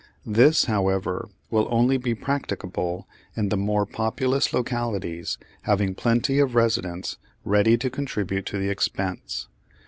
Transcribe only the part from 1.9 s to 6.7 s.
be practicable in the more populous localities having plenty of